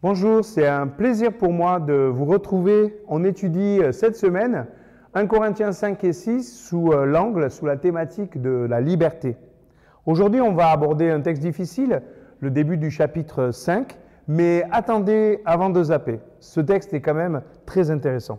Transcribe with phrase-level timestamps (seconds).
[0.00, 3.02] Bonjour, c'est un plaisir pour moi de vous retrouver.
[3.08, 4.68] On étudie euh, cette semaine
[5.14, 9.36] 1 Corinthiens 5 et 6 sous euh, l'angle, sous la thématique de la liberté.
[10.06, 12.02] Aujourd'hui, on va aborder un texte difficile,
[12.38, 13.98] le début du chapitre 5,
[14.28, 16.20] mais attendez avant de zapper.
[16.38, 18.38] Ce texte est quand même très intéressant.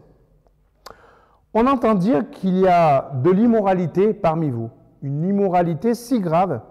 [1.53, 4.69] On entend dire qu'il y a de l'immoralité parmi vous,
[5.01, 6.61] une immoralité si grave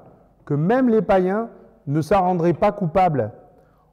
[0.46, 1.50] que même les païens
[1.86, 3.32] ne s'en rendraient pas coupables.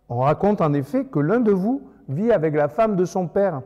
[0.10, 3.62] On raconte en effet que l'un de vous vit avec la femme de son père.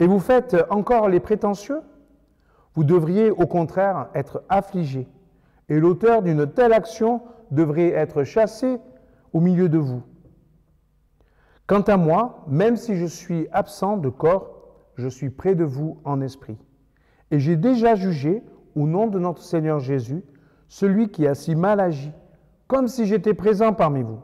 [0.00, 1.80] Et vous faites encore les prétentieux?
[2.74, 5.08] Vous devriez au contraire être affligé.
[5.68, 8.78] Et l'auteur d'une telle action devrait être chassé
[9.32, 10.02] au milieu de vous.
[11.66, 14.50] Quant à moi, même si je suis absent de corps,
[14.96, 16.58] je suis près de vous en esprit.
[17.30, 18.42] Et j'ai déjà jugé,
[18.76, 20.22] au nom de notre Seigneur Jésus,
[20.68, 22.12] celui qui a si mal agi,
[22.68, 24.20] comme si j'étais présent parmi vous.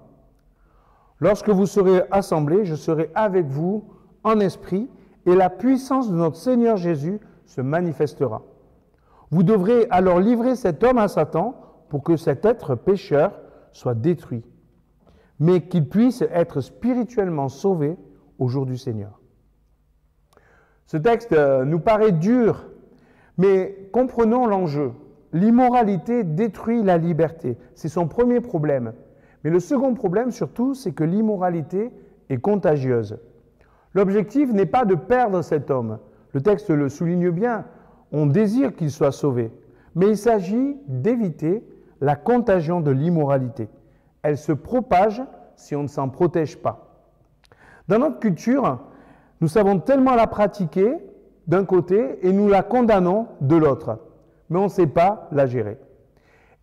[1.22, 3.84] Lorsque vous serez assemblés, je serai avec vous
[4.24, 4.90] en esprit,
[5.24, 8.42] et la puissance de notre Seigneur Jésus se manifestera.
[9.30, 11.54] Vous devrez alors livrer cet homme à Satan
[11.90, 13.38] pour que cet être pécheur
[13.70, 14.42] soit détruit,
[15.38, 17.96] mais qu'il puisse être spirituellement sauvé
[18.40, 19.20] au jour du Seigneur.
[20.86, 22.66] Ce texte euh, nous paraît dur,
[23.38, 24.90] mais comprenons l'enjeu.
[25.32, 27.58] L'immoralité détruit la liberté.
[27.76, 28.92] C'est son premier problème.
[29.44, 31.90] Mais le second problème surtout, c'est que l'immoralité
[32.28, 33.18] est contagieuse.
[33.94, 35.98] L'objectif n'est pas de perdre cet homme.
[36.32, 37.64] Le texte le souligne bien.
[38.12, 39.50] On désire qu'il soit sauvé.
[39.94, 41.62] Mais il s'agit d'éviter
[42.00, 43.68] la contagion de l'immoralité.
[44.22, 45.22] Elle se propage
[45.56, 46.88] si on ne s'en protège pas.
[47.88, 48.80] Dans notre culture,
[49.40, 50.96] nous savons tellement la pratiquer
[51.46, 53.98] d'un côté et nous la condamnons de l'autre,
[54.48, 55.78] mais on ne sait pas la gérer.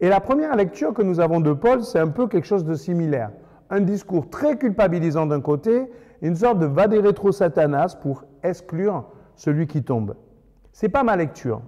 [0.02, 2.74] Et la première lecture que nous avons de Paul, c'est un peu quelque chose de
[2.74, 3.32] similaire.
[3.70, 9.06] Un discours très culpabilisant d'un côté, une sorte de va des rétro satanas pour exclure
[9.36, 10.16] celui qui tombe.
[10.72, 11.62] C'est pas ma lecture.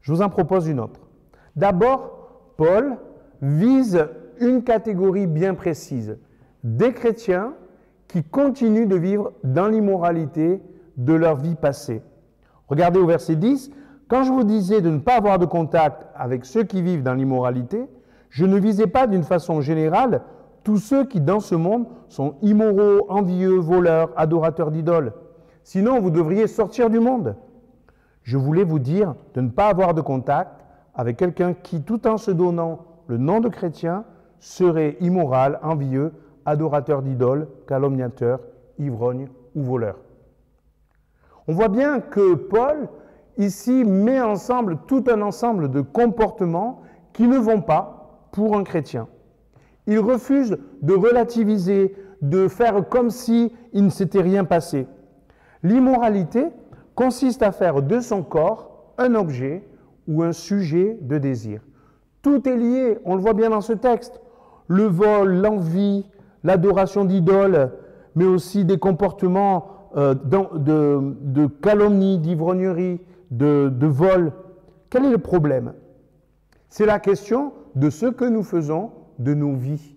[0.00, 1.00] Je vous en propose une autre.
[1.56, 2.96] D'abord, Paul
[3.42, 4.06] vise
[4.40, 6.16] une catégorie bien précise,
[6.62, 7.54] des chrétiens
[8.08, 10.62] qui continuent de vivre dans l'immoralité
[10.96, 12.02] de leur vie passée.
[12.68, 13.70] Regardez au verset 10,
[14.08, 17.14] quand je vous disais de ne pas avoir de contact avec ceux qui vivent dans
[17.14, 17.86] l'immoralité,
[18.28, 20.22] je ne visais pas d'une façon générale
[20.64, 25.12] tous ceux qui dans ce monde sont immoraux, envieux, voleurs, adorateurs d'idoles.
[25.62, 27.36] Sinon, vous devriez sortir du monde.
[28.22, 30.64] Je voulais vous dire de ne pas avoir de contact
[30.94, 34.04] avec quelqu'un qui, tout en se donnant le nom de chrétien,
[34.40, 36.12] serait immoral, envieux,
[36.46, 38.40] adorateur d'idoles, calomniateur,
[38.78, 39.96] ivrogne ou voleur.
[41.46, 42.88] On voit bien que Paul,
[43.38, 49.08] ici, met ensemble tout un ensemble de comportements qui ne vont pas pour un chrétien.
[49.86, 54.86] Il refuse de relativiser, de faire comme si il ne s'était rien passé.
[55.62, 56.46] L'immoralité
[56.94, 59.66] consiste à faire de son corps un objet
[60.08, 61.60] ou un sujet de désir.
[62.22, 64.20] Tout est lié, on le voit bien dans ce texte.
[64.68, 66.06] Le vol, l'envie,
[66.42, 67.72] l'adoration d'idoles,
[68.14, 69.66] mais aussi des comportements
[69.96, 73.00] euh, de, calomnie, d'ivrognerie,
[73.38, 74.32] de, vol.
[74.90, 75.74] Quel est le problème?
[76.68, 79.96] C'est la question de ce que nous faisons de nos vies.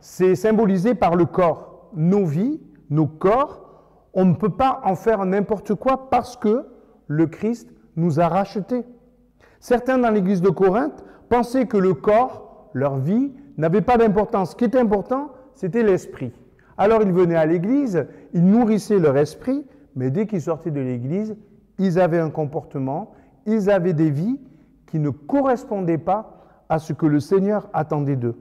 [0.00, 1.90] C'est symbolisé par le corps.
[1.94, 3.66] Nos vies, nos corps,
[4.14, 6.66] on ne peut pas en faire n'importe quoi parce que
[7.06, 8.84] le Christ nous a rachetés.
[9.60, 14.52] Certains dans l'église de Corinthe pensaient que le corps, leur vie, n'avait pas d'importance.
[14.52, 16.32] Ce qui est important, c'était l'esprit.
[16.78, 19.66] Alors ils venaient à l'église, ils nourrissaient leur esprit,
[19.96, 21.36] mais dès qu'ils sortaient de l'église,
[21.80, 23.12] ils avaient un comportement,
[23.46, 24.38] ils avaient des vies
[24.86, 28.36] qui ne correspondaient pas à ce que le Seigneur attendait d'eux.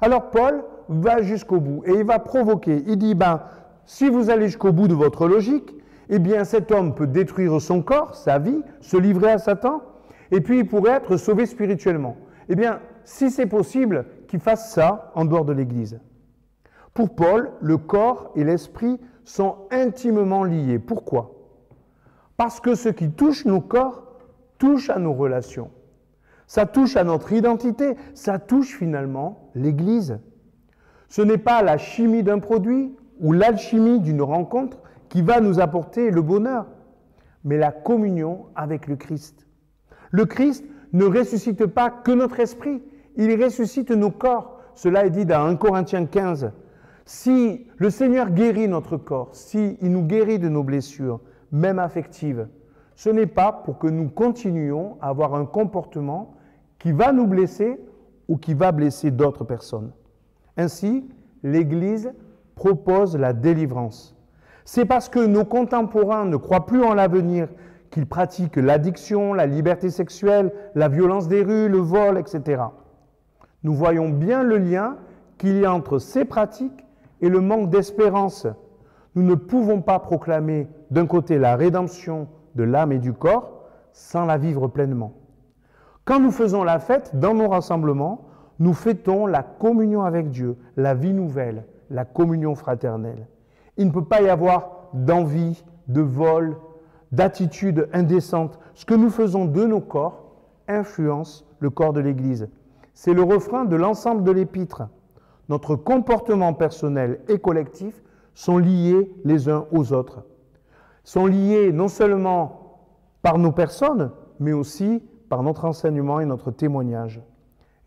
[0.00, 2.84] Alors Paul va jusqu'au bout et il va provoquer.
[2.86, 3.40] Il dit, ben,
[3.86, 5.74] si vous allez jusqu'au bout de votre logique,
[6.10, 9.82] eh bien cet homme peut détruire son corps, sa vie, se livrer à Satan,
[10.30, 12.16] et puis il pourrait être sauvé spirituellement.
[12.50, 15.98] Eh bien, si c'est possible, qu'il fasse ça en dehors de l'Église.
[16.92, 20.78] Pour Paul, le corps et l'esprit sont intimement liés.
[20.78, 21.33] Pourquoi?
[22.36, 24.04] Parce que ce qui touche nos corps
[24.58, 25.70] touche à nos relations.
[26.46, 30.18] Ça touche à notre identité, ça touche finalement l'Église.
[31.08, 34.78] Ce n'est pas la chimie d'un produit ou l'alchimie d'une rencontre
[35.08, 36.66] qui va nous apporter le bonheur,
[37.44, 39.46] mais la communion avec le Christ.
[40.10, 42.82] Le Christ ne ressuscite pas que notre esprit,
[43.16, 44.60] il ressuscite nos corps.
[44.74, 46.52] Cela est dit dans 1 Corinthiens 15.
[47.04, 51.20] Si le Seigneur guérit notre corps, si il nous guérit de nos blessures,
[51.54, 52.48] même affectives,
[52.96, 56.34] ce n'est pas pour que nous continuions à avoir un comportement
[56.78, 57.80] qui va nous blesser
[58.28, 59.92] ou qui va blesser d'autres personnes.
[60.56, 61.08] Ainsi,
[61.42, 62.12] l'Église
[62.54, 64.16] propose la délivrance.
[64.64, 67.48] C'est parce que nos contemporains ne croient plus en l'avenir
[67.90, 72.62] qu'ils pratiquent l'addiction, la liberté sexuelle, la violence des rues, le vol, etc.
[73.62, 74.96] Nous voyons bien le lien
[75.38, 76.84] qu'il y a entre ces pratiques
[77.20, 78.46] et le manque d'espérance.
[79.14, 84.26] Nous ne pouvons pas proclamer d'un côté la rédemption de l'âme et du corps sans
[84.26, 85.12] la vivre pleinement.
[86.04, 88.26] Quand nous faisons la fête dans nos rassemblements,
[88.58, 93.26] nous fêtons la communion avec Dieu, la vie nouvelle, la communion fraternelle.
[93.76, 96.56] Il ne peut pas y avoir d'envie, de vol,
[97.12, 98.58] d'attitude indécente.
[98.74, 100.24] Ce que nous faisons de nos corps
[100.68, 102.48] influence le corps de l'Église.
[102.94, 104.82] C'est le refrain de l'ensemble de l'épître.
[105.48, 108.02] Notre comportement personnel et collectif
[108.34, 110.24] sont liés les uns aux autres.
[111.04, 112.80] Sont liés non seulement
[113.22, 114.10] par nos personnes,
[114.40, 117.22] mais aussi par notre enseignement et notre témoignage.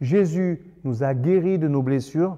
[0.02, 2.38] Jésus nous a guéris de nos blessures,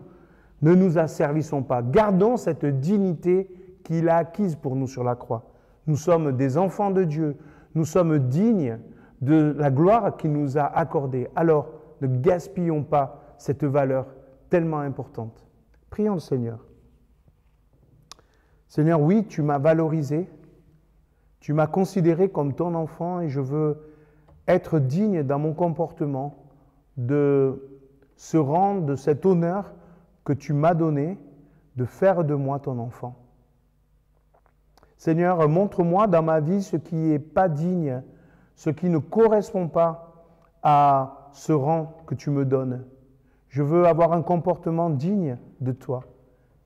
[0.61, 1.81] ne nous asservissons pas.
[1.81, 3.49] Gardons cette dignité
[3.83, 5.45] qu'il a acquise pour nous sur la croix.
[5.87, 7.37] Nous sommes des enfants de Dieu,
[7.75, 8.79] nous sommes dignes
[9.21, 11.27] de la gloire qu'il nous a accordée.
[11.35, 11.69] Alors,
[12.01, 14.07] ne gaspillons pas cette valeur
[14.49, 15.45] tellement importante.
[15.89, 16.59] Prions le Seigneur.
[18.69, 20.29] Seigneur, oui, tu m'as valorisé,
[21.39, 23.81] tu m'as considéré comme ton enfant et je veux
[24.47, 26.35] être digne dans mon comportement
[26.95, 27.81] de
[28.15, 29.73] ce rang, de cet honneur
[30.23, 31.17] que tu m'as donné
[31.77, 33.15] de faire de moi ton enfant.
[34.97, 38.03] Seigneur, montre-moi dans ma vie ce qui n'est pas digne,
[38.55, 40.25] ce qui ne correspond pas
[40.61, 42.85] à ce rang que tu me donnes.
[43.47, 46.03] Je veux avoir un comportement digne de toi,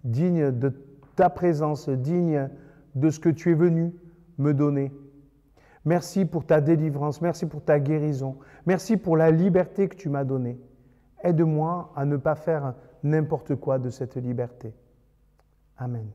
[0.03, 0.73] digne de
[1.15, 2.49] ta présence, digne
[2.95, 3.93] de ce que tu es venu
[4.37, 4.91] me donner.
[5.85, 10.23] Merci pour ta délivrance, merci pour ta guérison, merci pour la liberté que tu m'as
[10.23, 10.59] donnée.
[11.23, 14.73] Aide-moi à ne pas faire n'importe quoi de cette liberté.
[15.77, 16.07] Amen.